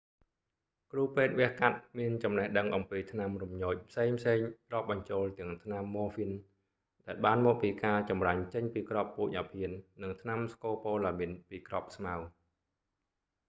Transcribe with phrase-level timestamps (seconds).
[0.91, 4.17] គ្រូពេទ្យវះកាត់មានចំណេះដឹងអំពីថ្នាំរំញោចផ្សេងៗ
[4.73, 6.35] រាប់បញ្ចូលទាំងថ្នាំ morphine
[7.05, 9.69] ដែលបានមកពីការចម្រាញ់ចេញពីគ្រាប់ពូជអាភៀន
[10.03, 12.15] និងថ្នាំ scopolamine ពីគ្រាប់ស្មៅ